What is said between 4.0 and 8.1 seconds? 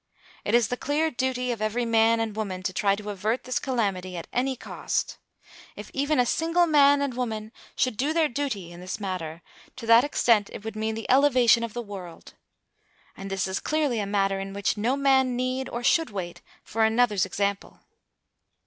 at any cost. If even a single man and woman should